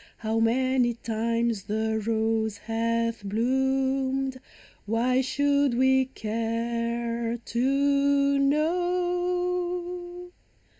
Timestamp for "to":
7.37-8.39